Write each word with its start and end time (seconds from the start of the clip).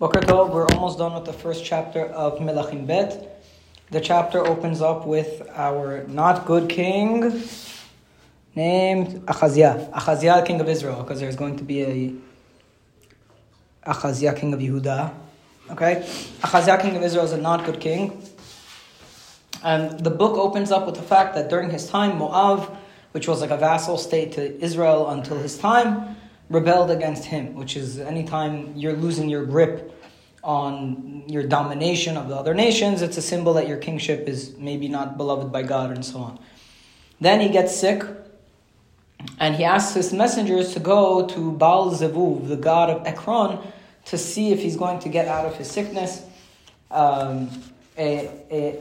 Boker 0.00 0.20
Tov, 0.20 0.48
we're 0.48 0.66
almost 0.68 0.96
done 0.96 1.12
with 1.12 1.26
the 1.26 1.32
first 1.34 1.62
chapter 1.62 2.06
of 2.06 2.38
Melachim 2.38 2.86
Bet. 2.86 3.44
The 3.90 4.00
chapter 4.00 4.38
opens 4.38 4.80
up 4.80 5.06
with 5.06 5.46
our 5.52 6.04
not 6.08 6.46
good 6.46 6.70
king 6.70 7.42
named 8.54 9.22
Achaziah. 9.28 9.90
Achaziah, 9.92 10.42
king 10.46 10.58
of 10.58 10.70
Israel, 10.70 11.02
because 11.02 11.20
there's 11.20 11.36
going 11.36 11.58
to 11.58 11.64
be 11.64 11.82
a 11.82 12.14
Achaziah, 13.90 14.32
king 14.32 14.54
of 14.54 14.60
Yehuda. 14.60 15.12
Okay? 15.72 16.08
Achaziah, 16.44 16.78
king 16.80 16.96
of 16.96 17.02
Israel, 17.02 17.26
is 17.26 17.32
a 17.32 17.36
not 17.36 17.66
good 17.66 17.78
king. 17.78 18.26
And 19.62 20.00
the 20.00 20.10
book 20.10 20.38
opens 20.38 20.72
up 20.72 20.86
with 20.86 20.94
the 20.94 21.02
fact 21.02 21.34
that 21.34 21.50
during 21.50 21.68
his 21.68 21.90
time, 21.90 22.16
Moab, 22.16 22.74
which 23.12 23.28
was 23.28 23.42
like 23.42 23.50
a 23.50 23.58
vassal 23.58 23.98
state 23.98 24.32
to 24.32 24.64
Israel 24.64 25.10
until 25.10 25.36
his 25.36 25.58
time, 25.58 26.16
rebelled 26.50 26.90
against 26.90 27.24
him, 27.24 27.54
which 27.54 27.76
is 27.76 27.98
anytime 27.98 28.76
you're 28.76 28.92
losing 28.92 29.28
your 29.28 29.46
grip 29.46 29.94
on 30.42 31.22
your 31.28 31.44
domination 31.44 32.16
of 32.16 32.28
the 32.28 32.34
other 32.34 32.52
nations, 32.52 33.02
it's 33.02 33.16
a 33.16 33.22
symbol 33.22 33.54
that 33.54 33.68
your 33.68 33.78
kingship 33.78 34.28
is 34.28 34.56
maybe 34.58 34.88
not 34.88 35.16
beloved 35.16 35.52
by 35.52 35.62
God 35.62 35.92
and 35.92 36.04
so 36.04 36.18
on. 36.18 36.38
Then 37.20 37.40
he 37.40 37.48
gets 37.48 37.76
sick, 37.76 38.02
and 39.38 39.54
he 39.54 39.64
asks 39.64 39.94
his 39.94 40.12
messengers 40.12 40.72
to 40.74 40.80
go 40.80 41.26
to 41.26 41.52
Baal 41.52 41.92
Zevuv, 41.92 42.48
the 42.48 42.56
god 42.56 42.90
of 42.90 43.06
Ekron, 43.06 43.58
to 44.06 44.18
see 44.18 44.50
if 44.50 44.60
he's 44.60 44.76
going 44.76 44.98
to 45.00 45.08
get 45.08 45.28
out 45.28 45.46
of 45.46 45.54
his 45.56 45.70
sickness. 45.70 46.22
Um, 46.90 47.50
a, 47.96 48.30
a, 48.50 48.80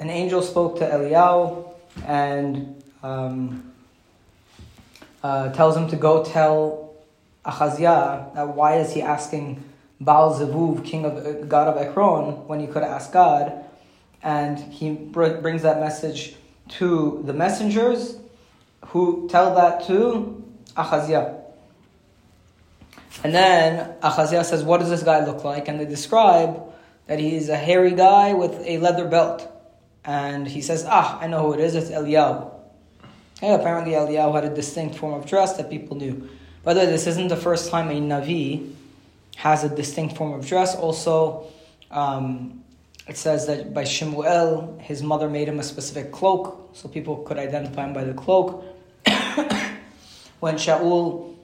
an 0.00 0.10
angel 0.10 0.42
spoke 0.42 0.78
to 0.80 0.84
Eliyahu 0.84 1.72
and 2.04 2.82
um, 3.02 3.72
uh, 5.22 5.50
tells 5.52 5.76
him 5.76 5.88
to 5.88 5.96
go 5.96 6.24
tell 6.24 6.89
Achaziah, 7.44 8.30
uh, 8.36 8.46
why 8.46 8.76
is 8.76 8.92
he 8.92 9.02
asking 9.02 9.64
Baal 10.00 10.38
Zevuv, 10.38 10.84
king 10.84 11.04
of 11.04 11.48
god 11.48 11.68
of 11.68 11.76
Ekron, 11.76 12.46
when 12.46 12.60
he 12.60 12.66
could 12.66 12.82
ask 12.82 13.12
God? 13.12 13.64
And 14.22 14.58
he 14.58 14.92
br- 14.92 15.40
brings 15.40 15.62
that 15.62 15.80
message 15.80 16.36
to 16.78 17.22
the 17.24 17.32
messengers, 17.32 18.16
who 18.86 19.28
tell 19.28 19.54
that 19.54 19.86
to 19.86 20.42
Achaziah. 20.76 21.36
And 23.22 23.34
then 23.34 23.94
Achaziah 24.02 24.44
says, 24.44 24.62
"What 24.62 24.80
does 24.80 24.90
this 24.90 25.02
guy 25.02 25.24
look 25.24 25.44
like?" 25.44 25.68
And 25.68 25.78
they 25.80 25.84
describe 25.84 26.62
that 27.06 27.18
he's 27.18 27.48
a 27.48 27.56
hairy 27.56 27.92
guy 27.92 28.32
with 28.34 28.60
a 28.64 28.78
leather 28.78 29.06
belt. 29.06 29.46
And 30.04 30.46
he 30.46 30.62
says, 30.62 30.86
"Ah, 30.88 31.18
I 31.20 31.26
know 31.26 31.42
who 31.42 31.52
it 31.52 31.60
is. 31.60 31.74
It's 31.74 31.90
Eliyahu." 31.90 32.50
Hey, 33.40 33.52
apparently 33.52 33.92
Eliyahu 33.92 34.34
had 34.34 34.44
a 34.44 34.54
distinct 34.54 34.96
form 34.96 35.14
of 35.14 35.26
dress 35.26 35.56
that 35.56 35.70
people 35.70 35.96
knew. 35.96 36.28
By 36.62 36.74
the 36.74 36.80
way, 36.80 36.86
this 36.86 37.06
isn't 37.06 37.28
the 37.28 37.36
first 37.36 37.70
time 37.70 37.88
a 37.88 37.94
Navi 37.94 38.74
has 39.36 39.64
a 39.64 39.68
distinct 39.74 40.16
form 40.16 40.34
of 40.34 40.46
dress. 40.46 40.76
Also, 40.76 41.46
um, 41.90 42.62
it 43.08 43.16
says 43.16 43.46
that 43.46 43.72
by 43.72 43.84
Shemuel, 43.84 44.78
his 44.82 45.02
mother 45.02 45.30
made 45.30 45.48
him 45.48 45.58
a 45.58 45.62
specific 45.62 46.12
cloak, 46.12 46.70
so 46.74 46.86
people 46.86 47.16
could 47.18 47.38
identify 47.38 47.86
him 47.86 47.94
by 47.94 48.04
the 48.04 48.12
cloak. 48.12 48.62
when 50.40 50.56
Shaul 50.56 51.34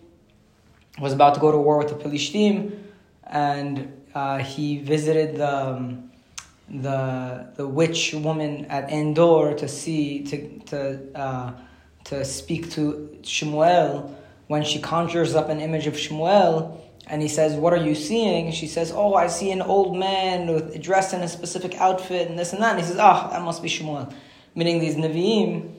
was 0.99 1.15
about 1.15 1.35
to 1.35 1.41
go 1.41 1.51
to 1.51 1.57
war 1.57 1.79
with 1.79 1.89
the 1.89 1.95
Pelishtim, 1.95 2.79
and 3.25 4.03
uh, 4.15 4.39
he 4.39 4.79
visited 4.79 5.37
the, 5.39 5.57
um, 5.57 6.11
the, 6.69 7.53
the 7.57 7.67
witch 7.67 8.13
woman 8.13 8.67
at 8.67 8.91
Endor 8.91 9.55
to 9.55 9.67
see, 9.67 10.25
to, 10.25 10.59
to, 10.67 11.19
uh, 11.19 11.53
to 12.05 12.23
speak 12.23 12.71
to 12.73 13.19
Shemuel, 13.23 14.15
when 14.47 14.63
she 14.63 14.81
conjures 14.81 15.35
up 15.35 15.49
an 15.49 15.61
image 15.61 15.87
of 15.87 15.95
Shmuel 15.95 16.81
and 17.07 17.23
he 17.23 17.29
says, 17.29 17.55
What 17.55 17.73
are 17.73 17.79
you 17.79 17.95
seeing? 17.95 18.53
She 18.53 18.67
says, 18.67 18.93
Oh, 18.95 19.15
I 19.15 19.27
see 19.27 19.51
an 19.51 19.63
old 19.63 19.97
man 19.97 20.49
with, 20.53 20.81
dressed 20.83 21.15
in 21.15 21.23
a 21.23 21.29
specific 21.29 21.75
outfit 21.77 22.29
and 22.29 22.39
this 22.39 22.53
and 22.53 22.63
that. 22.63 22.73
And 22.73 22.81
he 22.81 22.87
says, 22.87 22.99
Ah, 22.99 23.27
oh, 23.27 23.33
that 23.33 23.43
must 23.43 23.63
be 23.63 23.69
Shmuel. 23.69 24.13
Meaning 24.55 24.81
these 24.81 24.97
Nevi'im 24.97 25.73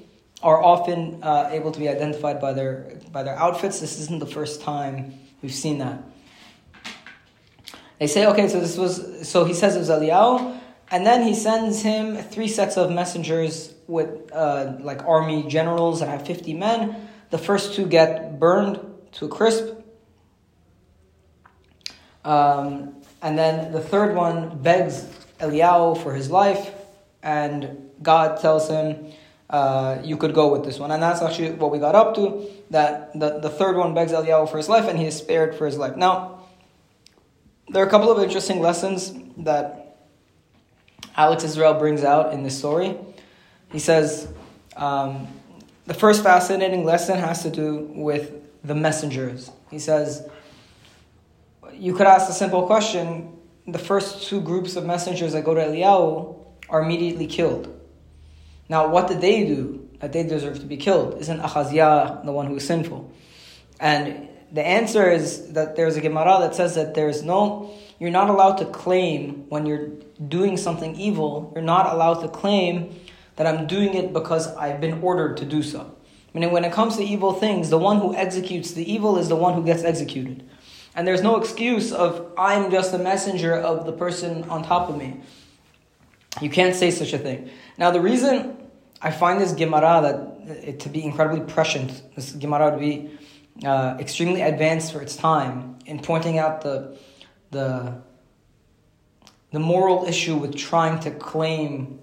are 0.43 0.61
often 0.61 1.23
uh, 1.23 1.49
able 1.51 1.71
to 1.71 1.79
be 1.79 1.89
identified 1.89 2.39
by 2.39 2.53
their, 2.53 2.99
by 3.11 3.23
their 3.23 3.35
outfits. 3.35 3.79
This 3.79 3.99
isn't 3.99 4.19
the 4.19 4.27
first 4.27 4.61
time 4.61 5.17
we've 5.41 5.53
seen 5.53 5.79
that. 5.79 6.03
They 7.99 8.07
say, 8.07 8.27
okay, 8.27 8.47
so 8.47 8.59
this 8.59 8.77
was, 8.77 9.27
so 9.27 9.45
he 9.45 9.55
says 9.55 9.75
it 9.75 9.79
was 9.79 9.89
Eliyahu, 9.89 10.59
and 10.91 11.05
then 11.05 11.23
he 11.23 11.33
sends 11.33 11.81
him 11.81 12.17
three 12.17 12.47
sets 12.47 12.77
of 12.77 12.91
messengers 12.91 13.73
with 13.87 14.31
uh, 14.31 14.73
like 14.79 15.03
army 15.05 15.43
generals 15.47 16.01
that 16.01 16.09
have 16.09 16.27
50 16.27 16.53
men 16.53 17.06
the 17.29 17.37
first 17.37 17.73
two 17.73 17.85
get 17.85 18.39
burned 18.39 18.79
to 19.13 19.25
a 19.25 19.29
crisp. 19.29 19.73
Um, 22.23 22.95
and 23.21 23.37
then 23.37 23.71
the 23.71 23.79
third 23.79 24.15
one 24.15 24.61
begs 24.61 25.05
Eliyahu 25.39 26.01
for 26.01 26.13
his 26.13 26.29
life, 26.29 26.71
and 27.23 27.89
God 28.01 28.39
tells 28.39 28.69
him, 28.69 29.11
uh, 29.49 29.99
You 30.03 30.17
could 30.17 30.33
go 30.33 30.51
with 30.51 30.63
this 30.63 30.77
one. 30.79 30.91
And 30.91 31.01
that's 31.01 31.21
actually 31.21 31.51
what 31.51 31.71
we 31.71 31.79
got 31.79 31.95
up 31.95 32.15
to 32.15 32.47
that 32.69 33.17
the, 33.17 33.39
the 33.39 33.49
third 33.49 33.77
one 33.77 33.93
begs 33.93 34.11
Eliyahu 34.11 34.49
for 34.49 34.57
his 34.57 34.69
life, 34.69 34.87
and 34.89 34.99
he 34.99 35.05
is 35.05 35.17
spared 35.17 35.55
for 35.55 35.65
his 35.65 35.77
life. 35.77 35.95
Now, 35.95 36.41
there 37.69 37.83
are 37.83 37.87
a 37.87 37.89
couple 37.89 38.11
of 38.11 38.21
interesting 38.21 38.59
lessons 38.59 39.13
that 39.37 39.97
Alex 41.15 41.43
Israel 41.43 41.73
brings 41.73 42.03
out 42.03 42.33
in 42.33 42.43
this 42.43 42.57
story. 42.57 42.95
He 43.71 43.79
says, 43.79 44.31
um, 44.75 45.27
the 45.87 45.93
first 45.93 46.21
fascinating 46.21 46.83
lesson 46.83 47.17
has 47.17 47.43
to 47.43 47.49
do 47.49 47.89
with 47.95 48.33
the 48.63 48.75
messengers. 48.75 49.49
He 49.71 49.79
says, 49.79 50.27
you 51.73 51.93
could 51.95 52.07
ask 52.07 52.29
a 52.29 52.33
simple 52.33 52.67
question. 52.67 53.37
The 53.67 53.79
first 53.79 54.27
two 54.27 54.41
groups 54.41 54.75
of 54.75 54.85
messengers 54.85 55.33
that 55.33 55.45
go 55.45 55.53
to 55.53 55.61
Eliyahu 55.61 56.45
are 56.69 56.81
immediately 56.81 57.25
killed. 57.25 57.73
Now, 58.67 58.89
what 58.89 59.07
did 59.07 59.21
they 59.21 59.45
do 59.45 59.89
that 59.99 60.11
they 60.11 60.23
deserve 60.23 60.59
to 60.59 60.65
be 60.65 60.75
killed? 60.75 61.19
Isn't 61.21 61.39
Achaziah 61.39 62.21
the 62.25 62.33
one 62.33 62.47
who 62.47 62.57
is 62.57 62.67
sinful? 62.67 63.09
And 63.79 64.27
the 64.51 64.65
answer 64.65 65.09
is 65.09 65.53
that 65.53 65.77
there's 65.77 65.95
a 65.95 66.01
Gemara 66.01 66.39
that 66.41 66.55
says 66.55 66.75
that 66.75 66.95
there's 66.95 67.23
no, 67.23 67.73
you're 67.99 68.11
not 68.11 68.29
allowed 68.29 68.57
to 68.57 68.65
claim 68.65 69.45
when 69.47 69.65
you're 69.65 69.87
doing 70.27 70.57
something 70.57 70.95
evil, 70.95 71.51
you're 71.55 71.63
not 71.63 71.93
allowed 71.93 72.21
to 72.21 72.27
claim 72.27 72.93
that 73.37 73.47
I'm 73.47 73.65
doing 73.65 73.93
it 73.93 74.13
because 74.13 74.53
I've 74.55 74.81
been 74.81 75.01
ordered 75.01 75.37
to 75.37 75.45
do 75.45 75.63
so. 75.63 75.95
Meaning, 76.33 76.51
when 76.51 76.65
it 76.65 76.71
comes 76.71 76.97
to 76.97 77.03
evil 77.03 77.33
things, 77.33 77.69
the 77.69 77.77
one 77.77 77.99
who 77.99 78.13
executes 78.13 78.71
the 78.73 78.91
evil 78.91 79.17
is 79.17 79.29
the 79.29 79.35
one 79.35 79.53
who 79.53 79.63
gets 79.63 79.83
executed. 79.83 80.47
And 80.93 81.07
there's 81.07 81.23
no 81.23 81.37
excuse 81.37 81.91
of, 81.91 82.33
I'm 82.37 82.69
just 82.69 82.93
a 82.93 82.97
messenger 82.97 83.53
of 83.55 83.85
the 83.85 83.91
person 83.93 84.43
on 84.49 84.63
top 84.63 84.89
of 84.89 84.97
me. 84.97 85.21
You 86.41 86.49
can't 86.49 86.75
say 86.75 86.91
such 86.91 87.13
a 87.13 87.17
thing. 87.17 87.49
Now, 87.77 87.91
the 87.91 88.01
reason 88.01 88.57
I 89.01 89.11
find 89.11 89.39
this 89.39 89.53
Gemara 89.53 90.01
that, 90.01 90.57
it, 90.67 90.79
to 90.81 90.89
be 90.89 91.03
incredibly 91.03 91.41
prescient, 91.41 92.01
this 92.15 92.33
Gemara 92.33 92.71
to 92.71 92.77
be 92.77 93.11
uh, 93.63 93.97
extremely 93.99 94.41
advanced 94.41 94.91
for 94.91 95.01
its 95.01 95.15
time 95.15 95.77
in 95.85 95.99
pointing 95.99 96.37
out 96.37 96.61
the, 96.61 96.97
the, 97.51 98.01
the 99.51 99.59
moral 99.59 100.05
issue 100.05 100.35
with 100.35 100.55
trying 100.55 100.99
to 101.01 101.11
claim 101.11 101.99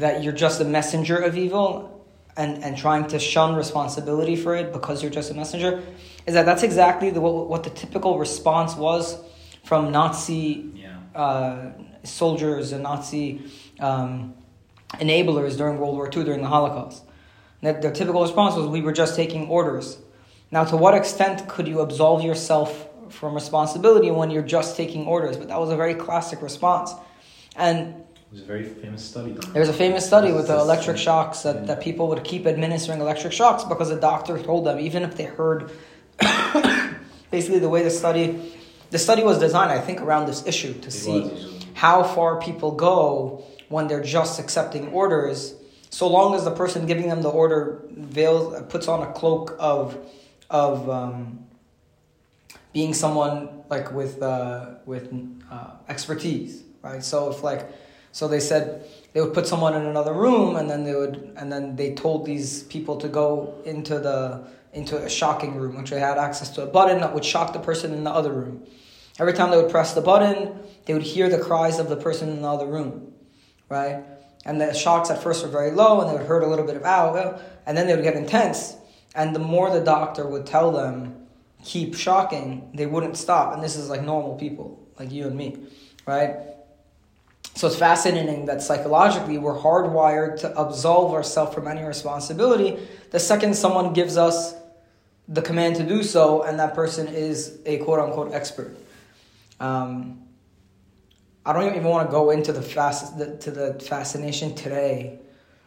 that 0.00 0.22
you're 0.22 0.32
just 0.32 0.60
a 0.60 0.64
messenger 0.64 1.16
of 1.16 1.36
evil 1.36 2.04
and, 2.36 2.62
and 2.62 2.76
trying 2.76 3.06
to 3.08 3.18
shun 3.18 3.54
responsibility 3.54 4.36
for 4.36 4.54
it 4.54 4.72
because 4.72 5.02
you're 5.02 5.10
just 5.10 5.30
a 5.30 5.34
messenger 5.34 5.82
is 6.26 6.34
that 6.34 6.44
that's 6.44 6.62
exactly 6.62 7.10
the, 7.10 7.20
what, 7.20 7.48
what 7.48 7.64
the 7.64 7.70
typical 7.70 8.18
response 8.18 8.74
was 8.74 9.18
from 9.64 9.92
Nazi 9.92 10.70
yeah. 10.74 10.98
uh, 11.14 11.72
soldiers 12.02 12.72
and 12.72 12.82
Nazi 12.82 13.42
um, 13.80 14.34
enablers 14.94 15.56
during 15.56 15.78
World 15.78 15.94
War 15.94 16.10
II, 16.14 16.24
during 16.24 16.42
the 16.42 16.48
Holocaust. 16.48 17.04
That 17.62 17.80
their 17.80 17.92
typical 17.92 18.22
response 18.22 18.54
was, 18.54 18.66
we 18.66 18.82
were 18.82 18.92
just 18.92 19.16
taking 19.16 19.48
orders. 19.48 19.98
Now, 20.50 20.64
to 20.64 20.76
what 20.76 20.94
extent 20.94 21.48
could 21.48 21.66
you 21.66 21.80
absolve 21.80 22.22
yourself 22.22 22.88
from 23.08 23.34
responsibility 23.34 24.10
when 24.10 24.30
you're 24.30 24.42
just 24.42 24.76
taking 24.76 25.06
orders? 25.06 25.36
But 25.36 25.48
that 25.48 25.58
was 25.58 25.70
a 25.70 25.76
very 25.76 25.94
classic 25.94 26.42
response. 26.42 26.92
And 27.56 28.04
was 28.30 28.40
a 28.40 28.44
very 28.44 28.64
famous 28.64 29.04
study. 29.04 29.32
There 29.52 29.60
was 29.60 29.68
a 29.68 29.72
famous 29.72 30.06
study 30.06 30.32
with 30.32 30.48
the 30.48 30.58
electric 30.58 30.98
shocks 30.98 31.42
that, 31.42 31.56
yeah. 31.56 31.62
that 31.62 31.80
people 31.80 32.08
would 32.08 32.24
keep 32.24 32.46
administering 32.46 33.00
electric 33.00 33.32
shocks 33.32 33.64
because 33.64 33.88
the 33.88 33.96
doctor 33.96 34.42
told 34.42 34.66
them, 34.66 34.80
even 34.80 35.02
if 35.02 35.16
they 35.16 35.24
heard 35.24 35.70
basically 37.30 37.58
the 37.58 37.68
way 37.68 37.82
the 37.82 37.90
study 37.90 38.52
the 38.90 38.98
study 38.98 39.22
was 39.22 39.38
designed, 39.38 39.72
I 39.72 39.80
think, 39.80 40.00
around 40.00 40.26
this 40.26 40.46
issue 40.46 40.72
to 40.72 40.88
it 40.88 40.92
see 40.92 41.20
was. 41.20 41.66
how 41.74 42.02
far 42.04 42.40
people 42.40 42.72
go 42.72 43.44
when 43.68 43.88
they're 43.88 44.02
just 44.02 44.38
accepting 44.38 44.88
orders, 44.88 45.54
so 45.90 46.08
long 46.08 46.34
as 46.34 46.44
the 46.44 46.52
person 46.52 46.86
giving 46.86 47.08
them 47.08 47.22
the 47.22 47.28
order 47.28 47.82
veils 47.90 48.62
puts 48.68 48.86
on 48.86 49.02
a 49.02 49.12
cloak 49.12 49.56
of 49.58 49.98
of 50.48 50.88
um, 50.88 51.46
being 52.72 52.94
someone 52.94 53.48
like 53.68 53.92
with 53.92 54.22
uh, 54.22 54.74
with 54.84 55.12
uh, 55.50 55.70
expertise, 55.88 56.62
right? 56.82 57.02
So 57.02 57.30
if 57.30 57.42
like 57.42 57.68
so 58.16 58.26
they 58.26 58.40
said 58.40 58.88
they 59.12 59.20
would 59.20 59.34
put 59.34 59.46
someone 59.46 59.74
in 59.74 59.84
another 59.84 60.14
room, 60.14 60.56
and 60.56 60.70
then 60.70 60.84
they 60.84 60.94
would, 60.94 61.34
and 61.36 61.52
then 61.52 61.76
they 61.76 61.92
told 61.92 62.24
these 62.24 62.62
people 62.62 62.96
to 62.96 63.08
go 63.08 63.60
into 63.66 63.98
the 63.98 64.48
into 64.72 64.96
a 64.96 65.06
shocking 65.06 65.56
room, 65.56 65.76
which 65.76 65.90
they 65.90 66.00
had 66.00 66.16
access 66.16 66.48
to 66.52 66.62
a 66.62 66.66
button 66.66 67.02
that 67.02 67.12
would 67.12 67.26
shock 67.26 67.52
the 67.52 67.58
person 67.58 67.92
in 67.92 68.04
the 68.04 68.10
other 68.10 68.32
room. 68.32 68.66
Every 69.18 69.34
time 69.34 69.50
they 69.50 69.58
would 69.58 69.70
press 69.70 69.92
the 69.92 70.00
button, 70.00 70.58
they 70.86 70.94
would 70.94 71.02
hear 71.02 71.28
the 71.28 71.38
cries 71.38 71.78
of 71.78 71.90
the 71.90 71.96
person 71.96 72.30
in 72.30 72.40
the 72.40 72.48
other 72.48 72.64
room, 72.64 73.12
right? 73.68 74.02
And 74.46 74.58
the 74.58 74.72
shocks 74.72 75.10
at 75.10 75.22
first 75.22 75.44
were 75.44 75.50
very 75.50 75.72
low, 75.72 76.00
and 76.00 76.08
they 76.08 76.14
would 76.16 76.26
hurt 76.26 76.42
a 76.42 76.46
little 76.46 76.64
bit 76.64 76.76
of 76.76 76.84
ow, 76.84 77.38
and 77.66 77.76
then 77.76 77.86
they 77.86 77.94
would 77.94 78.02
get 78.02 78.16
intense. 78.16 78.76
And 79.14 79.34
the 79.34 79.40
more 79.40 79.68
the 79.68 79.84
doctor 79.84 80.26
would 80.26 80.46
tell 80.46 80.72
them, 80.72 81.26
keep 81.62 81.94
shocking, 81.94 82.70
they 82.72 82.86
wouldn't 82.86 83.18
stop. 83.18 83.52
And 83.52 83.62
this 83.62 83.76
is 83.76 83.90
like 83.90 84.00
normal 84.00 84.36
people, 84.36 84.88
like 84.98 85.12
you 85.12 85.26
and 85.26 85.36
me, 85.36 85.66
right? 86.06 86.55
So 87.56 87.66
it's 87.66 87.76
fascinating 87.76 88.46
that 88.46 88.62
psychologically 88.62 89.38
we're 89.38 89.58
hardwired 89.58 90.38
to 90.40 90.60
absolve 90.60 91.14
ourselves 91.14 91.54
from 91.54 91.66
any 91.66 91.82
responsibility 91.82 92.78
the 93.10 93.18
second 93.18 93.54
someone 93.54 93.92
gives 93.92 94.16
us 94.16 94.54
the 95.28 95.42
command 95.42 95.76
to 95.76 95.82
do 95.82 96.02
so, 96.02 96.42
and 96.42 96.58
that 96.60 96.74
person 96.74 97.08
is 97.08 97.58
a 97.66 97.78
quote 97.78 97.98
unquote 97.98 98.32
expert. 98.32 98.76
Um, 99.58 100.22
I 101.44 101.52
don't 101.52 101.74
even 101.74 101.84
want 101.84 102.08
to 102.08 102.12
go 102.12 102.30
into 102.30 102.52
the 102.52 102.62
fast 102.62 103.18
the, 103.18 103.36
to 103.38 103.50
the 103.50 103.74
fascination 103.74 104.54
today 104.54 105.18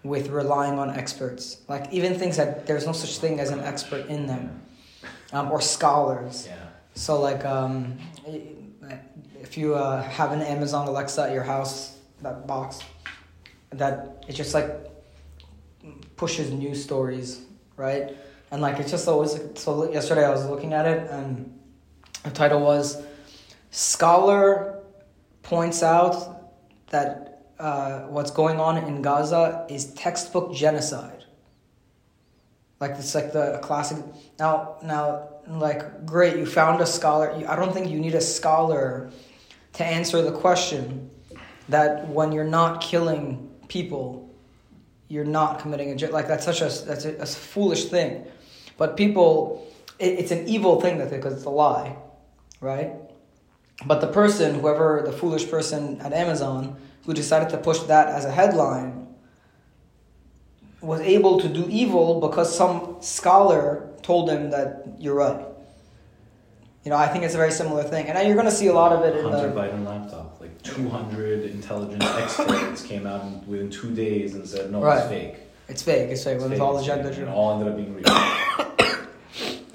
with 0.04 0.30
relying 0.30 0.80
on 0.80 0.92
experts. 0.92 1.62
Like 1.68 1.92
even 1.92 2.16
things 2.16 2.38
that 2.38 2.68
there's 2.68 2.86
no 2.86 2.94
such 2.94 3.18
thing 3.18 3.40
as 3.40 3.50
an 3.50 3.62
expert 3.62 4.08
in 4.08 4.28
them, 4.28 4.62
um, 5.34 5.52
or 5.52 5.60
scholars. 5.60 6.48
Yeah. 6.48 6.56
So 6.94 7.20
like 7.20 7.46
um, 7.46 7.98
if 9.42 9.58
you 9.58 9.76
uh, 9.76 10.02
have 10.04 10.32
an 10.32 10.42
Amazon 10.42 10.88
Alexa 10.88 11.24
at 11.24 11.34
your 11.34 11.44
house, 11.44 11.98
that 12.22 12.46
box, 12.46 12.80
that 13.72 14.24
it 14.28 14.34
just 14.34 14.54
like 14.54 14.70
pushes 16.16 16.52
news 16.52 16.84
stories, 16.84 17.42
right? 17.78 18.16
And 18.52 18.62
like 18.62 18.80
it's 18.80 18.92
just 18.92 19.08
always 19.08 19.40
so. 19.56 19.92
Yesterday 19.92 20.26
I 20.26 20.30
was 20.30 20.46
looking 20.46 20.74
at 20.74 20.86
it, 20.86 21.10
and 21.10 21.60
the 22.24 22.32
title 22.32 22.62
was 22.62 23.02
"Scholar 23.72 24.80
points 25.44 25.84
out 25.84 26.90
that 26.90 27.46
uh, 27.60 28.02
what's 28.08 28.32
going 28.32 28.60
on 28.60 28.78
in 28.78 29.02
Gaza 29.02 29.66
is 29.70 29.94
textbook 29.94 30.54
genocide." 30.54 31.24
Like 32.80 32.92
it's 32.92 33.14
like 33.14 33.34
the 33.34 33.60
classic. 33.62 33.98
Now, 34.40 34.78
now, 34.82 35.30
like 35.48 36.06
great, 36.06 36.38
you 36.38 36.46
found 36.46 36.82
a 36.82 36.86
scholar. 36.86 37.32
I 37.48 37.56
don't 37.56 37.74
think 37.74 37.90
you 37.90 38.00
need 38.00 38.16
a 38.16 38.22
scholar 38.22 39.12
to 39.74 39.86
answer 39.86 40.22
the 40.22 40.32
question 40.32 41.10
that 41.70 42.08
when 42.08 42.32
you're 42.32 42.44
not 42.44 42.82
killing 42.82 43.50
people, 43.68 44.30
you're 45.08 45.26
not 45.26 45.60
committing 45.60 46.02
a 46.02 46.08
like 46.08 46.28
that's 46.28 46.46
such 46.46 46.62
a 46.62 46.86
that's 46.86 47.06
a, 47.06 47.16
a 47.16 47.26
foolish 47.26 47.86
thing. 47.86 48.26
But 48.78 48.96
people, 48.96 49.68
it, 50.00 50.20
it's 50.20 50.32
an 50.32 50.48
evil 50.48 50.80
thing 50.82 50.98
that 51.00 51.12
because 51.12 51.34
it's 51.34 51.46
a 51.46 51.50
lie, 51.50 51.96
right? 52.62 52.94
But 53.86 54.02
the 54.02 54.08
person, 54.08 54.60
whoever 54.60 55.02
the 55.06 55.12
foolish 55.12 55.50
person 55.50 56.00
at 56.02 56.14
Amazon 56.14 56.76
who 57.06 57.14
decided 57.14 57.50
to 57.50 57.58
push 57.58 57.80
that 57.80 58.08
as 58.08 58.26
a 58.26 58.32
headline, 58.32 59.08
was 60.82 61.02
able 61.02 61.40
to 61.40 61.50
do 61.50 61.66
evil 61.70 62.20
because 62.20 62.56
some 62.56 62.98
scholar 63.02 63.90
told 64.02 64.30
him 64.30 64.52
that 64.52 64.86
you're 64.98 65.16
right. 65.16 65.49
You 66.84 66.92
know, 66.92 66.98
I 66.98 67.08
think 67.08 67.24
it's 67.26 67.34
a 67.34 67.38
very 67.38 67.52
similar 67.52 67.84
thing, 67.84 68.08
and 68.08 68.26
you're 68.28 68.36
going 68.38 68.48
to 68.48 68.56
see 68.56 68.68
a 68.68 68.74
lot 68.74 68.94
of 68.94 69.04
it 69.04 69.18
in 69.18 69.26
Hunter 69.26 69.50
the 69.50 69.56
Biden 69.60 69.86
laptop. 69.86 70.40
Like 70.40 70.62
200 70.64 71.44
intelligence 71.46 72.06
experts 72.06 72.84
came 72.84 73.06
out 73.06 73.46
within 73.48 73.70
two 73.70 73.94
days 73.94 74.34
and 74.34 74.48
said, 74.48 74.72
"No, 74.72 74.82
Right. 74.82 75.00
it's 75.00 75.08
fake." 75.10 75.36
It's 75.68 75.82
fake. 75.84 76.10
It's 76.10 76.24
fake. 76.24 76.38
It's 76.40 76.48
fake, 76.50 76.60
all 76.62 76.78
it's 76.78 76.88
agenda 76.88 77.04
fake," 77.10 77.16
driven. 77.18 77.34
all 77.34 77.52
ended 77.54 77.68
up 77.68 77.76
being 77.78 77.94
real. 77.94 78.06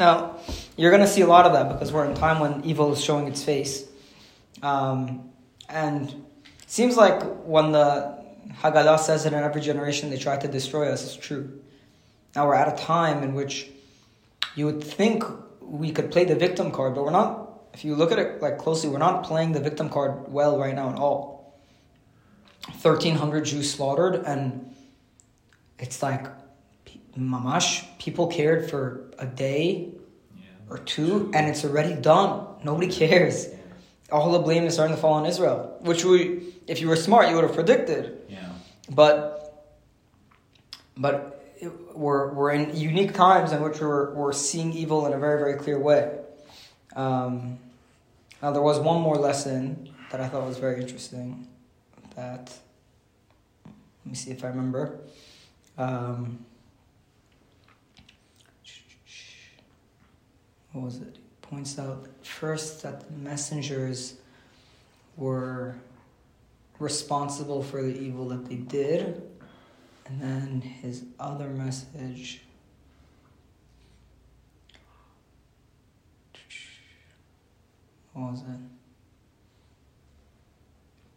Now, 0.01 0.37
you're 0.77 0.91
going 0.91 1.03
to 1.05 1.09
see 1.09 1.21
a 1.21 1.27
lot 1.27 1.47
of 1.47 1.53
that 1.53 1.69
because 1.69 1.93
we're 1.93 2.05
in 2.05 2.11
a 2.11 2.17
time 2.17 2.41
when 2.41 2.65
evil 2.65 2.93
is 2.93 3.01
showing 3.01 3.29
its 3.29 3.45
face. 3.45 3.85
Um, 4.61 5.31
and 5.69 6.09
it 6.09 6.17
seems 6.71 6.97
like 6.97 7.23
when 7.45 7.71
the 7.71 8.19
Haggadah 8.61 8.99
says 8.99 9.23
that 9.23 9.33
in 9.33 9.39
every 9.39 9.61
generation, 9.61 10.11
they 10.11 10.19
try 10.19 10.37
to 10.37 10.49
destroy 10.49 10.89
us, 10.91 11.05
it's 11.05 11.15
true. 11.15 11.61
Now 12.35 12.49
we're 12.49 12.56
at 12.56 12.67
a 12.77 12.77
time 12.85 13.23
in 13.23 13.35
which 13.35 13.71
you 14.56 14.67
would 14.67 14.83
think 14.83 15.23
we 15.66 15.93
could 15.93 16.11
play 16.11 16.25
the 16.25 16.34
victim 16.34 16.70
card, 16.70 16.94
but 16.94 17.05
we're 17.05 17.11
not. 17.11 17.50
If 17.72 17.84
you 17.84 17.96
look 17.96 18.12
at 18.12 18.19
it 18.19 18.40
like 18.40 18.58
closely, 18.58 18.88
we're 18.88 18.99
not 18.99 19.25
playing 19.25 19.52
the 19.52 19.61
victim 19.61 19.88
card 19.88 20.32
well 20.32 20.58
right 20.58 20.75
now 20.75 20.90
at 20.90 20.96
all. 20.99 21.58
1,300 22.82 23.44
Jews 23.44 23.70
slaughtered, 23.70 24.14
and 24.25 24.75
it's 25.78 26.02
like, 26.02 26.26
mamash, 27.19 27.84
people 27.99 28.26
cared 28.28 28.70
for 28.70 29.11
a 29.19 29.26
day 29.26 29.90
Yeah. 30.37 30.44
or 30.70 30.78
two, 30.78 31.31
and 31.34 31.49
it's 31.49 31.64
already 31.64 31.94
done. 31.94 32.46
Nobody 32.62 32.88
cares. 32.88 33.49
Yeah. 33.49 33.56
All 34.12 34.32
the 34.32 34.38
blame 34.38 34.64
is 34.64 34.75
starting 34.75 34.94
to 34.96 35.00
fall 35.00 35.14
on 35.14 35.26
Israel, 35.26 35.76
which 35.81 36.05
we, 36.05 36.55
if 36.67 36.81
you 36.81 36.88
were 36.88 36.96
smart, 36.96 37.28
you 37.28 37.34
would 37.34 37.44
have 37.44 37.55
predicted. 37.55 38.22
Yeah. 38.28 38.49
But, 38.90 39.67
but 40.96 41.33
we're 41.94 42.32
we're 42.32 42.50
in 42.50 42.76
unique 42.76 43.14
times 43.14 43.52
in 43.52 43.62
which 43.62 43.81
we're 43.81 44.12
we're 44.14 44.32
seeing 44.32 44.72
evil 44.72 45.06
in 45.06 45.12
a 45.12 45.19
very 45.19 45.38
very 45.38 45.55
clear 45.55 45.78
way. 45.78 46.19
Um, 46.96 47.58
now 48.43 48.52
there 48.52 48.62
was 48.62 48.78
one 48.78 49.00
more 49.00 49.16
lesson 49.16 49.88
that 50.11 50.20
I 50.20 50.28
thought 50.28 50.46
was 50.46 50.58
very 50.58 50.81
interesting. 50.81 51.49
That 52.16 52.52
let 53.64 53.75
me 54.06 54.14
see 54.14 54.31
if 54.31 54.44
I 54.44 54.49
remember. 54.49 54.99
Um, 55.76 56.44
what 60.72 60.84
was 60.84 60.96
it? 60.96 61.08
It 61.08 61.43
points 61.43 61.78
out 61.78 62.06
first 62.22 62.82
that 62.82 63.06
the 63.06 63.12
messengers 63.12 64.14
were 65.17 65.76
responsible 66.78 67.62
for 67.62 67.82
the 67.82 67.96
evil 67.96 68.28
that 68.28 68.46
they 68.49 68.56
did, 68.56 69.22
and 70.06 70.21
then 70.21 70.61
his 70.61 71.05
other 71.19 71.49
message. 71.49 72.43
What 78.12 78.33
was 78.33 78.41
it? 78.43 78.47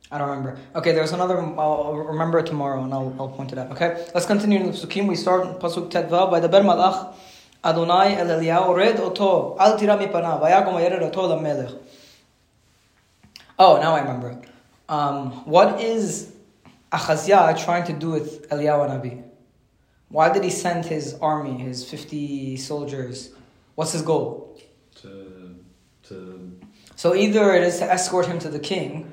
I 0.09 0.17
don't 0.17 0.29
remember. 0.29 0.57
Okay, 0.73 0.93
there's 0.93 1.11
another. 1.11 1.37
I'll 1.37 1.95
remember 1.95 2.39
it 2.39 2.45
tomorrow 2.45 2.83
and 2.83 2.93
I'll, 2.93 3.13
I'll 3.19 3.27
point 3.27 3.51
it 3.51 3.57
out. 3.57 3.71
Okay, 3.71 4.07
let's 4.13 4.25
continue 4.25 4.59
in 4.59 4.67
the 4.67 4.71
Psukim. 4.71 5.07
We 5.07 5.15
start 5.15 5.45
in 5.45 5.53
Pasuk 5.55 5.91
Tedva 5.91 6.31
Vayedaber 6.31 6.63
Malach 6.63 7.13
Adonai 7.63 8.15
El 8.15 8.27
Eliyahu 8.27 8.75
red 8.75 8.99
oto 8.99 9.57
al 9.59 9.77
tira 9.77 9.97
mipanav 9.97 10.41
vayagom 10.41 10.75
vayered 10.75 11.01
oto 11.01 11.27
lamelech. 11.27 11.77
Oh, 13.59 13.77
now 13.81 13.95
I 13.95 14.01
remember. 14.01 14.41
Um, 14.87 15.45
what 15.45 15.81
is 15.81 16.31
Achaziah 16.91 17.55
trying 17.57 17.85
to 17.85 17.93
do 17.93 18.11
with 18.11 18.49
Eliyahu 18.49 18.89
Nabi? 18.89 19.23
Why 20.09 20.31
did 20.31 20.43
he 20.43 20.49
send 20.49 20.85
his 20.85 21.15
army, 21.15 21.57
his 21.57 21.87
50 21.89 22.57
soldiers? 22.57 23.33
What's 23.75 23.91
his 23.91 24.01
goal? 24.01 24.57
To 25.01 25.55
to 26.03 26.59
So 26.95 27.13
either 27.13 27.53
it 27.53 27.63
is 27.63 27.79
to 27.79 27.91
escort 27.91 28.25
him 28.25 28.39
to 28.39 28.49
the 28.49 28.59
king, 28.59 29.11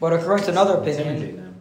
but 0.00 0.12
according 0.12 0.46
to 0.46 0.50
another 0.52 0.74
opinion, 0.74 1.54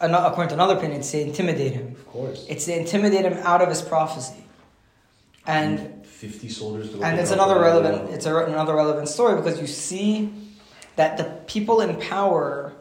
ano- 0.00 0.18
uh, 0.18 0.28
according 0.28 0.48
to 0.48 0.54
another 0.54 0.76
opinion, 0.76 1.00
it's 1.00 1.10
to 1.12 1.20
intimidate 1.20 1.72
him. 1.72 1.92
Of 1.92 2.06
course. 2.06 2.46
It's 2.48 2.64
to 2.66 2.78
intimidate 2.78 3.24
him 3.24 3.34
out 3.44 3.62
of 3.62 3.68
his 3.68 3.80
prophecy. 3.80 4.44
And 5.46 6.04
50 6.04 6.48
soldiers. 6.48 6.90
To 6.90 7.02
and 7.02 7.20
it's 7.20 7.30
another 7.30 7.60
relevant 7.60 8.10
it's 8.10 8.26
a, 8.26 8.36
another 8.36 8.74
relevant 8.74 9.08
story 9.08 9.36
because 9.36 9.60
you 9.60 9.66
see 9.66 10.32
that 10.96 11.16
the 11.16 11.24
people 11.46 11.80
in 11.80 11.96
power 12.00 12.72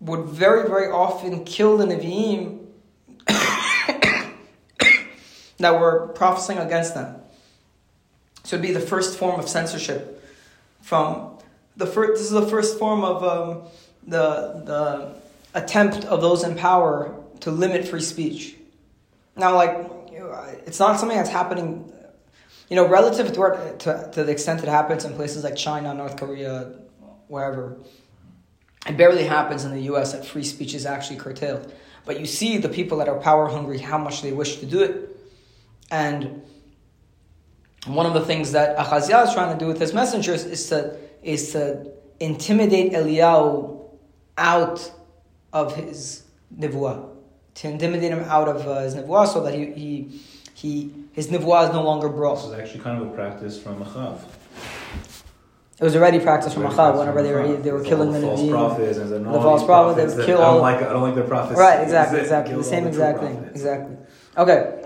would 0.00 0.26
very 0.26 0.68
very 0.68 0.90
often 0.90 1.44
kill 1.44 1.76
the 1.76 1.84
Nevi'im 1.86 2.58
that 5.58 5.78
were 5.78 6.08
prophesying 6.08 6.58
against 6.58 6.94
them. 6.94 7.16
So 8.44 8.56
it'd 8.56 8.66
be 8.66 8.72
the 8.72 8.80
first 8.80 9.18
form 9.18 9.38
of 9.38 9.48
censorship 9.48 10.24
from 10.80 11.38
the 11.76 11.86
first 11.86 12.14
this 12.14 12.22
is 12.22 12.30
the 12.30 12.46
first 12.46 12.78
form 12.78 13.04
of 13.04 13.22
um, 13.22 13.62
the 14.06 14.62
the 14.64 15.14
attempt 15.54 16.04
of 16.06 16.20
those 16.20 16.44
in 16.44 16.56
power 16.56 17.14
to 17.40 17.50
limit 17.50 17.86
free 17.86 18.00
speech. 18.00 18.56
Now, 19.36 19.54
like, 19.54 19.88
it's 20.66 20.78
not 20.78 21.00
something 21.00 21.16
that's 21.16 21.30
happening, 21.30 21.90
you 22.68 22.76
know, 22.76 22.86
relative 22.86 23.32
to, 23.32 23.76
to, 23.78 24.10
to 24.12 24.24
the 24.24 24.32
extent 24.32 24.62
it 24.62 24.68
happens 24.68 25.04
in 25.04 25.14
places 25.14 25.44
like 25.44 25.56
China, 25.56 25.94
North 25.94 26.16
Korea, 26.16 26.72
wherever. 27.28 27.76
It 28.86 28.96
barely 28.96 29.24
happens 29.24 29.64
in 29.64 29.72
the 29.72 29.82
US 29.92 30.12
that 30.12 30.24
free 30.24 30.44
speech 30.44 30.74
is 30.74 30.86
actually 30.86 31.16
curtailed. 31.16 31.72
But 32.04 32.18
you 32.18 32.26
see 32.26 32.58
the 32.58 32.68
people 32.68 32.98
that 32.98 33.08
are 33.08 33.18
power 33.18 33.48
hungry, 33.48 33.78
how 33.78 33.98
much 33.98 34.22
they 34.22 34.32
wish 34.32 34.56
to 34.56 34.66
do 34.66 34.80
it. 34.82 35.16
And 35.90 36.42
one 37.86 38.06
of 38.06 38.14
the 38.14 38.24
things 38.24 38.52
that 38.52 38.78
Achaziah 38.78 39.22
is 39.22 39.34
trying 39.34 39.56
to 39.56 39.62
do 39.62 39.66
with 39.66 39.80
his 39.80 39.92
messengers 39.92 40.44
is 40.44 40.68
to, 40.70 40.96
is 41.22 41.52
to 41.52 41.92
intimidate 42.18 42.92
Eliyahu 42.92 43.84
out 44.38 44.92
of 45.52 45.74
his 45.74 46.24
nivuah 46.56 47.10
to 47.60 47.68
intimidate 47.68 48.12
him 48.12 48.20
out 48.20 48.48
of 48.48 48.66
uh, 48.66 48.80
his 48.80 48.94
nivuah 48.94 49.26
so 49.26 49.42
that 49.42 49.54
he, 49.54 49.66
he, 49.72 50.20
he, 50.54 50.90
his 51.12 51.28
nivuah 51.28 51.68
is 51.68 51.74
no 51.74 51.82
longer 51.82 52.08
brought. 52.08 52.36
This 52.36 52.46
is 52.46 52.52
actually 52.52 52.80
kind 52.80 53.02
of 53.02 53.08
a 53.08 53.14
practice 53.14 53.60
from 53.60 53.84
Achav. 53.84 54.20
It 55.80 55.84
was 55.84 55.96
already 55.96 56.20
practiced 56.20 56.54
from 56.54 56.64
Achab 56.64 56.98
whenever 56.98 57.22
they 57.22 57.32
were 57.32 57.56
they 57.56 57.72
were 57.72 57.82
killing 57.82 58.12
the 58.12 58.20
false 58.20 58.46
prophets 58.50 58.98
and 58.98 59.10
The 59.26 59.32
false 59.40 59.60
these 59.62 59.66
prophet, 59.66 59.96
they 59.96 60.02
prophets 60.02 60.16
would 60.16 60.26
kill 60.26 60.42
I 60.42 60.44
all- 60.44 60.52
don't 60.54 60.62
like 60.62 60.82
I 60.82 60.92
don't 60.92 61.02
like 61.02 61.14
their 61.14 61.24
prophets. 61.24 61.58
Right, 61.58 61.80
exactly, 61.80 62.20
exactly. 62.20 62.54
The 62.54 62.64
same 62.64 62.86
exact 62.86 63.20
thing. 63.20 63.48
Exactly. 63.50 63.96
Okay. 64.36 64.84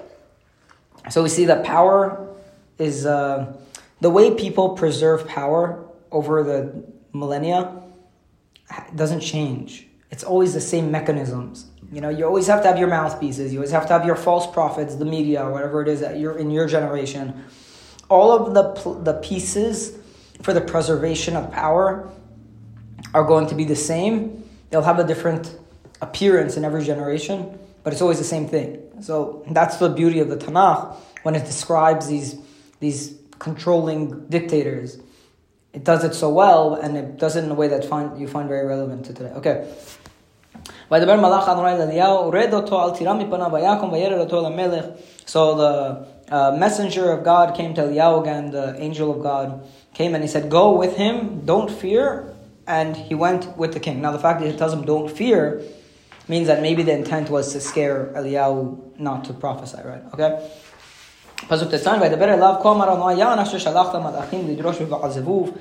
So 1.10 1.22
we 1.22 1.28
see 1.28 1.46
that 1.46 1.64
power 1.64 2.28
is 2.78 3.06
uh, 3.06 3.56
the 4.00 4.08
way 4.10 4.34
people 4.34 4.70
preserve 4.70 5.26
power 5.26 5.84
over 6.12 6.42
the 6.44 6.84
millennia 7.12 7.72
doesn't 8.94 9.20
change. 9.20 9.86
It's 10.10 10.22
always 10.24 10.54
the 10.54 10.60
same 10.60 10.90
mechanisms. 10.92 11.66
You 11.92 12.00
know, 12.00 12.08
you 12.08 12.24
always 12.24 12.46
have 12.46 12.62
to 12.62 12.68
have 12.68 12.78
your 12.78 12.88
mouthpieces. 12.88 13.52
You 13.52 13.58
always 13.58 13.72
have 13.72 13.86
to 13.88 13.92
have 13.92 14.06
your 14.06 14.16
false 14.16 14.46
prophets, 14.46 14.94
the 14.94 15.04
media, 15.04 15.48
whatever 15.48 15.82
it 15.82 15.88
is 15.88 16.00
that 16.00 16.18
you're 16.18 16.38
in 16.38 16.50
your 16.50 16.66
generation. 16.68 17.44
All 18.08 18.30
of 18.32 18.54
the 18.54 18.64
pl- 18.80 18.94
the 18.94 19.14
pieces 19.14 19.98
for 20.43 20.53
the 20.53 20.61
preservation 20.61 21.35
of 21.35 21.51
power 21.51 22.09
are 23.13 23.23
going 23.23 23.47
to 23.47 23.55
be 23.55 23.63
the 23.63 23.75
same. 23.75 24.43
They'll 24.69 24.81
have 24.81 24.99
a 24.99 25.03
different 25.03 25.57
appearance 26.01 26.57
in 26.57 26.63
every 26.63 26.83
generation, 26.83 27.57
but 27.83 27.93
it's 27.93 28.01
always 28.01 28.19
the 28.19 28.23
same 28.23 28.47
thing. 28.47 28.81
So 29.01 29.43
that's 29.51 29.77
the 29.77 29.89
beauty 29.89 30.19
of 30.19 30.29
the 30.29 30.37
Tanakh 30.37 30.95
when 31.23 31.35
it 31.35 31.45
describes 31.45 32.07
these 32.07 32.37
these 32.79 33.15
controlling 33.39 34.27
dictators. 34.27 34.99
It 35.73 35.83
does 35.83 36.03
it 36.03 36.13
so 36.15 36.29
well, 36.29 36.75
and 36.75 36.97
it 36.97 37.17
does 37.17 37.35
it 37.35 37.43
in 37.43 37.51
a 37.51 37.53
way 37.53 37.67
that 37.67 37.85
find, 37.85 38.19
you 38.19 38.27
find 38.27 38.47
very 38.47 38.65
relevant 38.65 39.05
to 39.05 39.13
today. 39.13 39.31
Okay. 39.33 39.67
וידבר 40.91 41.15
מלאך 41.15 41.49
אדוני 41.49 41.71
אל 41.71 41.81
אליהו, 41.81 42.29
רד 42.33 42.53
אותו, 42.53 42.83
אל 42.83 42.91
תירא 42.91 43.13
מפניו, 43.13 43.49
ויקום 43.53 43.93
וירד 43.93 44.19
אותו 44.19 44.41
למלך. 44.41 44.85
So 45.25 45.55
the 45.55 46.07
uh, 46.31 46.51
messenger 46.57 47.11
of 47.11 47.23
God 47.23 47.55
came 47.55 47.73
to 47.75 47.81
Eliyahu 47.81 48.21
again, 48.21 48.51
the 48.51 48.75
angel 48.79 49.11
of 49.11 49.21
God 49.21 49.61
came 49.93 50.15
and 50.15 50.23
he 50.23 50.27
said, 50.27 50.49
Go 50.49 50.77
with 50.77 50.97
him, 50.97 51.45
don't 51.45 51.71
fear. 51.71 52.33
And 52.67 52.95
he 52.95 53.15
went 53.15 53.57
with 53.57 53.73
the 53.73 53.79
king. 53.79 54.01
Now, 54.01 54.11
the 54.11 54.19
fact 54.19 54.41
that 54.41 54.51
he 54.51 54.55
tells 54.57 54.73
him, 54.73 54.83
Don't 54.85 55.09
fear, 55.09 55.63
means 56.27 56.47
that 56.47 56.61
maybe 56.61 56.83
the 56.83 56.93
intent 56.93 57.29
was 57.29 57.51
to 57.53 57.59
scare 57.59 58.13
Eliyahu 58.15 58.99
not 58.99 59.25
to 59.25 59.33
prophesy, 59.33 59.81
right? 59.83 60.03
Okay? 60.13 60.39
פסוק 61.47 61.69
ט"ז, 61.71 61.87
וידבר 62.01 62.33
אליו 62.33 62.53
כה 62.61 62.71
אמר 62.71 62.93
אדוני 62.93 63.13
יען 63.13 63.39
אשר 63.39 63.57
שלחת 63.57 63.95
מלאכים 63.95 64.47
לדרוש 64.47 64.81
בבעל 64.81 65.11
זבוב. 65.11 65.51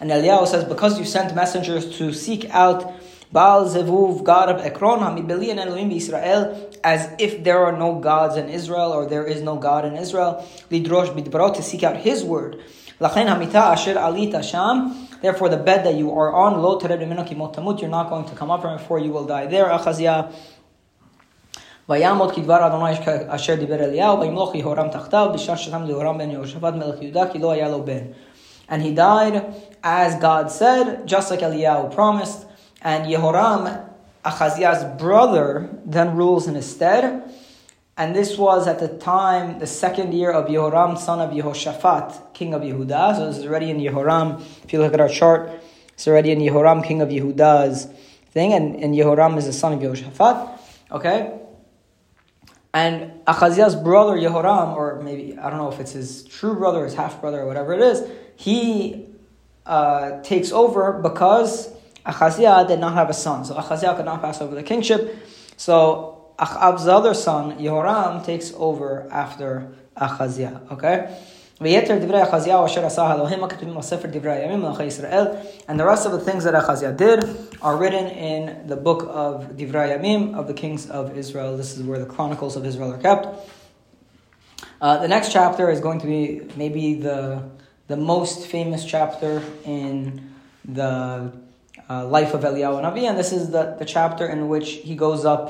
And 0.00 0.10
Eliyahu 0.10 0.46
says, 0.46 0.64
because 0.64 0.98
you 0.98 1.04
sent 1.04 1.34
messengers 1.34 1.98
to 1.98 2.12
seek 2.12 2.50
out 2.50 2.84
Baal 3.32 3.64
Zevuv, 3.64 4.22
God 4.22 4.48
of 4.48 4.64
Ekron, 4.64 5.00
Hamibeli 5.00 5.50
and 5.50 5.58
Elohim 5.58 5.90
Israel, 5.90 6.70
as 6.84 7.08
if 7.18 7.42
there 7.42 7.64
are 7.64 7.72
no 7.72 7.98
gods 7.98 8.36
in 8.36 8.48
Israel 8.48 8.92
or 8.92 9.06
there 9.06 9.26
is 9.26 9.42
no 9.42 9.56
God 9.56 9.84
in 9.84 9.96
Israel, 9.96 10.46
lidrosh 10.70 11.12
bidbarot, 11.16 11.56
to 11.56 11.62
seek 11.62 11.82
out 11.82 11.96
His 11.96 12.22
word. 12.22 12.62
Lachen 13.00 13.26
hamita 13.26 13.72
asher 13.72 13.94
alita 13.94 14.42
sham. 14.42 15.08
Therefore, 15.20 15.48
the 15.48 15.56
bed 15.56 15.84
that 15.86 15.94
you 15.94 16.10
are 16.12 16.32
on, 16.34 16.60
lo 16.60 16.78
tered 16.78 16.98
mimeno 16.98 17.26
ki 17.26 17.34
mot 17.34 17.54
tamut, 17.54 17.80
you're 17.80 17.90
not 17.90 18.08
going 18.08 18.24
to 18.26 18.34
come 18.34 18.50
up 18.50 18.62
from 18.62 18.78
it, 18.78 18.80
for 18.82 18.98
you 18.98 19.10
will 19.10 19.26
die 19.26 19.46
there. 19.46 19.66
Achazia. 19.66 20.32
ויעמוד 21.88 22.32
כדבר 22.32 22.66
אדוני 22.66 22.92
אשר 23.28 23.54
דיבר 23.54 23.84
אליהו, 23.84 24.20
וימלוך 24.20 24.54
יהורם 24.54 24.88
תחתיו, 24.88 25.30
בשעה 25.34 25.56
ששם 25.56 25.82
ליהורם 25.82 26.18
בן 26.18 26.30
יהושפט 26.30 26.74
מלך 26.74 27.02
יהודה, 27.02 27.28
כי 27.28 27.38
לא 27.38 27.50
היה 27.52 27.68
לו 27.68 27.82
בן. 27.82 28.04
And 28.68 28.80
he 28.80 28.94
died 28.94 29.44
as 29.82 30.14
God 30.14 30.50
said, 30.50 31.06
just 31.06 31.30
like 31.30 31.40
Eliyahu 31.40 31.94
promised. 31.94 32.46
And 32.80 33.04
Yehoram, 33.06 33.84
Achaziah's 34.24 34.84
brother, 34.98 35.68
then 35.84 36.16
rules 36.16 36.46
in 36.48 36.54
his 36.54 36.70
stead. 36.70 37.22
And 37.99 38.15
this 38.15 38.37
was 38.37 38.65
at 38.65 38.79
the 38.79 38.87
time, 38.87 39.59
the 39.59 39.67
second 39.67 40.13
year 40.13 40.31
of 40.31 40.47
Yehoram, 40.47 40.97
son 40.97 41.19
of 41.19 41.31
Yehoshaphat, 41.31 42.33
king 42.33 42.53
of 42.53 42.61
Yehuda. 42.61 43.17
So 43.17 43.25
this 43.25 43.39
is 43.39 43.45
already 43.45 43.69
in 43.69 43.77
Yehoram. 43.77 44.39
If 44.63 44.71
you 44.71 44.79
look 44.79 44.93
at 44.93 45.01
our 45.01 45.09
chart, 45.09 45.51
it's 45.89 46.07
already 46.07 46.31
in 46.31 46.39
Yehoram, 46.39 46.81
king 46.81 47.01
of 47.01 47.09
Yehuda's 47.09 47.89
thing. 48.31 48.53
And, 48.53 48.77
and 48.81 48.95
Yehoram 48.95 49.37
is 49.37 49.47
the 49.47 49.51
son 49.51 49.73
of 49.73 49.81
Yehoshaphat. 49.81 50.59
Okay? 50.93 51.39
And 52.73 53.11
Achaziah's 53.27 53.75
brother 53.75 54.15
Yehoram, 54.15 54.77
or 54.77 55.01
maybe, 55.01 55.37
I 55.37 55.49
don't 55.49 55.59
know 55.59 55.69
if 55.69 55.81
it's 55.81 55.91
his 55.91 56.23
true 56.23 56.55
brother, 56.55 56.85
his 56.85 56.93
half 56.93 57.19
brother, 57.19 57.41
or 57.41 57.47
whatever 57.47 57.73
it 57.73 57.81
is, 57.81 58.09
he 58.37 59.07
uh, 59.65 60.21
takes 60.21 60.53
over 60.53 60.93
because 60.93 61.69
Achaziah 62.05 62.63
did 62.65 62.79
not 62.79 62.93
have 62.93 63.09
a 63.09 63.13
son. 63.13 63.43
So 63.43 63.57
Achaziah 63.57 63.93
could 63.95 64.05
not 64.05 64.21
pass 64.21 64.39
over 64.39 64.55
the 64.55 64.63
kingship. 64.63 65.17
So 65.57 66.18
Achab's 66.38 66.86
other 66.86 67.14
son, 67.14 67.58
Yehoram, 67.58 68.24
takes 68.24 68.52
over 68.56 69.06
after 69.10 69.68
Achaziah. 69.96 70.60
Okay? 70.70 71.08
ויתר 71.60 71.98
דברי 71.98 72.22
אחזיהו 72.22 72.66
אשר 72.66 72.86
עשה 72.86 73.14
אלוהים 73.14 73.44
הכתובים 73.44 73.74
בספר 73.74 74.08
דברי 74.10 74.32
הימים 74.32 74.62
מלכי 74.62 74.84
ישראל 74.84 75.26
and 75.68 75.72
the 75.72 75.84
rest 75.84 76.04
of 76.04 76.12
the 76.12 76.18
things 76.18 76.44
that 76.44 76.54
Achaziah 76.54 76.92
did 76.92 77.24
are 77.62 77.76
written 77.76 78.06
in 78.06 78.66
the 78.66 78.76
book 78.76 79.02
of 79.08 79.56
Divrei 79.56 79.96
Yamim 79.96 80.36
of 80.36 80.46
the 80.48 80.52
kings 80.52 80.90
of 80.90 81.16
Israel. 81.16 81.56
This 81.56 81.76
is 81.76 81.82
where 81.82 81.98
the 81.98 82.06
chronicles 82.06 82.56
of 82.56 82.66
Israel 82.66 82.92
are 82.92 82.98
kept. 82.98 83.28
Uh, 84.80 84.98
the 84.98 85.08
next 85.08 85.32
chapter 85.32 85.70
is 85.70 85.80
going 85.80 86.00
to 86.00 86.06
be 86.06 86.42
maybe 86.56 86.94
the 86.94 87.42
the 87.86 87.96
most 87.96 88.46
famous 88.46 88.84
chapter 88.84 89.42
in 89.64 90.34
the 90.64 91.32
uh, 91.88 92.06
life 92.06 92.34
of 92.34 92.40
Eliyahu 92.40 92.82
Navi, 92.82 93.08
and 93.08 93.16
this 93.18 93.32
is 93.32 93.50
the, 93.50 93.76
the 93.78 93.84
chapter 93.84 94.26
in 94.26 94.48
which 94.48 94.68
he 94.88 94.94
goes 94.94 95.24
up 95.24 95.46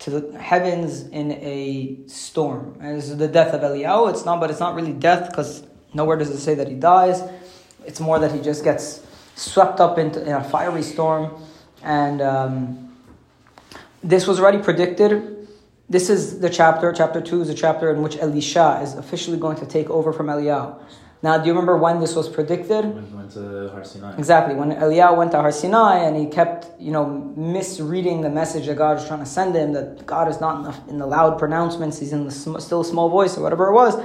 to 0.00 0.10
the 0.10 0.38
heavens 0.38 1.02
in 1.08 1.32
a 1.32 1.98
storm. 2.06 2.76
And 2.80 2.96
this 2.96 3.08
is 3.08 3.18
the 3.18 3.28
death 3.28 3.54
of 3.54 3.60
Eliyahu. 3.60 4.10
It's 4.10 4.24
not, 4.24 4.40
but 4.40 4.50
it's 4.50 4.60
not 4.60 4.74
really 4.74 4.92
death 4.92 5.30
because 5.30 5.62
nowhere 5.92 6.16
does 6.16 6.30
it 6.30 6.38
say 6.38 6.54
that 6.54 6.68
he 6.68 6.74
dies. 6.74 7.22
It's 7.86 8.00
more 8.00 8.18
that 8.18 8.32
he 8.32 8.40
just 8.40 8.64
gets 8.64 9.06
swept 9.36 9.78
up 9.78 9.98
into 9.98 10.22
in 10.22 10.32
a 10.32 10.42
fiery 10.42 10.82
storm. 10.82 11.42
And 11.82 12.22
um, 12.22 12.96
this 14.02 14.26
was 14.26 14.40
already 14.40 14.58
predicted. 14.58 15.48
This 15.90 16.08
is 16.08 16.40
the 16.40 16.48
chapter, 16.48 16.92
chapter 16.92 17.20
2 17.20 17.42
is 17.42 17.48
the 17.48 17.54
chapter 17.54 17.92
in 17.92 18.02
which 18.02 18.16
Elisha 18.16 18.80
is 18.82 18.94
officially 18.94 19.38
going 19.38 19.58
to 19.58 19.66
take 19.66 19.90
over 19.90 20.12
from 20.12 20.28
Eliyahu. 20.28 20.80
Now, 21.22 21.36
do 21.36 21.46
you 21.46 21.52
remember 21.52 21.76
when 21.76 22.00
this 22.00 22.16
was 22.16 22.28
predicted? 22.30 22.94
When 22.94 23.04
he 23.04 23.14
went 23.14 23.30
to 23.32 23.68
Har 23.68 23.84
Sinai. 23.84 24.16
Exactly. 24.16 24.54
When 24.54 24.70
Eliyahu 24.72 25.18
went 25.18 25.32
to 25.32 25.40
Har 25.40 25.52
Sinai 25.52 25.98
and 25.98 26.16
he 26.16 26.26
kept, 26.26 26.68
you 26.80 26.92
know, 26.92 27.06
misreading 27.36 28.22
the 28.22 28.30
message 28.30 28.66
that 28.66 28.76
God 28.76 28.96
was 28.96 29.06
trying 29.06 29.20
to 29.20 29.26
send 29.26 29.54
him, 29.54 29.72
that 29.74 30.06
God 30.06 30.28
is 30.28 30.40
not 30.40 30.56
in 30.56 30.62
the, 30.62 30.90
in 30.92 30.98
the 30.98 31.06
loud 31.06 31.38
pronouncements, 31.38 31.98
he's 31.98 32.14
in 32.14 32.24
the 32.24 32.30
sm- 32.30 32.58
still 32.58 32.82
small 32.82 33.10
voice 33.10 33.36
or 33.36 33.42
whatever 33.42 33.68
it 33.68 33.74
was, 33.74 34.02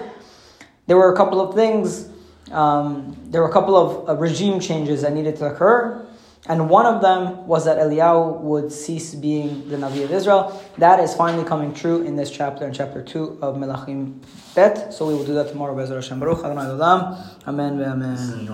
there 0.87 0.97
were 0.97 1.11
a 1.13 1.15
couple 1.15 1.39
of 1.39 1.55
things, 1.55 2.09
um, 2.51 3.15
there 3.27 3.41
were 3.41 3.49
a 3.49 3.53
couple 3.53 3.75
of 3.77 4.09
uh, 4.09 4.15
regime 4.15 4.59
changes 4.59 5.01
that 5.01 5.13
needed 5.13 5.37
to 5.37 5.45
occur. 5.45 6.04
And 6.47 6.69
one 6.69 6.85
of 6.85 7.01
them 7.01 7.47
was 7.47 7.65
that 7.65 7.77
Eliyahu 7.77 8.41
would 8.41 8.71
cease 8.71 9.15
being 9.15 9.67
the 9.67 9.77
Navi 9.77 10.03
of 10.03 10.11
Israel. 10.11 10.61
That 10.77 10.99
is 10.99 11.15
finally 11.15 11.43
coming 11.43 11.73
true 11.73 12.03
in 12.03 12.15
this 12.15 12.29
chapter, 12.29 12.67
in 12.67 12.73
chapter 12.73 13.01
2 13.01 13.39
of 13.41 13.55
Melachim 13.55 14.21
Bet. 14.53 14.93
So 14.93 15.07
we 15.07 15.15
will 15.15 15.25
do 15.25 15.33
that 15.33 15.49
tomorrow. 15.49 15.75
Hashem 15.75 16.19
Baruch. 16.19 16.43
Amen. 16.43 17.81
Amen. 17.81 18.47